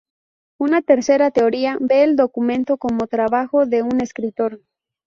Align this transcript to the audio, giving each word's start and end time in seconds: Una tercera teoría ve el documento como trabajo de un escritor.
Una 0.59 0.81
tercera 0.81 1.29
teoría 1.29 1.77
ve 1.79 2.01
el 2.01 2.15
documento 2.15 2.77
como 2.79 3.05
trabajo 3.05 3.67
de 3.67 3.83
un 3.83 4.01
escritor. 4.01 4.59